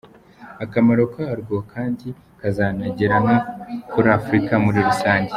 [0.63, 2.07] Akamaro karwo kandi
[2.39, 3.37] kazanagera no
[3.91, 5.29] kuri Africa muri rusange.